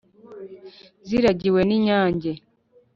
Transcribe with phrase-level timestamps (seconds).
[1.07, 2.31] Ziragiwe n'inyange